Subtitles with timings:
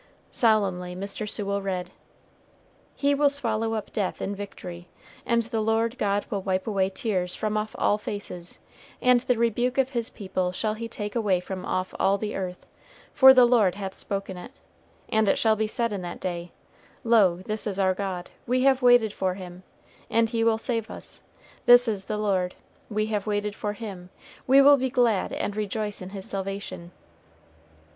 [0.31, 1.29] Solemnly Mr.
[1.29, 1.91] Sewell read,
[2.95, 4.87] "He will swallow up death in victory;
[5.27, 8.57] and the Lord God will wipe away tears from off all faces;
[8.99, 12.65] and the rebuke of his people shall he take away from off all the earth;
[13.13, 14.49] for the Lord hath spoken it.
[15.09, 16.51] And it shall be said in that day,
[17.03, 19.61] Lo this is our God; we have waited for him,
[20.09, 21.21] and he will save us;
[21.67, 22.55] this is the Lord;
[22.89, 24.09] we have waited for him,
[24.47, 26.89] we will be glad and rejoice in his salvation."